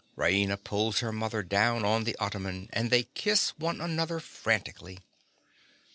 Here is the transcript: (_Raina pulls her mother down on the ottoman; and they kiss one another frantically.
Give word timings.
(_Raina 0.17 0.57
pulls 0.63 1.01
her 1.01 1.11
mother 1.11 1.43
down 1.43 1.85
on 1.85 2.05
the 2.05 2.15
ottoman; 2.17 2.71
and 2.73 2.89
they 2.89 3.03
kiss 3.03 3.49
one 3.59 3.79
another 3.79 4.19
frantically. 4.19 4.97